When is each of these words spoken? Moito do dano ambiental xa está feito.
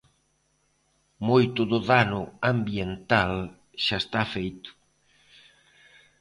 Moito 1.29 1.61
do 1.71 1.79
dano 1.91 2.21
ambiental 2.53 3.33
xa 3.83 3.97
está 4.03 4.21
feito. 4.35 4.69